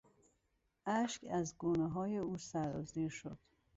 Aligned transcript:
اشک 0.85 1.23
از 1.31 1.57
گونههای 1.57 2.17
او 2.17 2.37
سرازیر 2.37 3.09
شد. 3.09 3.37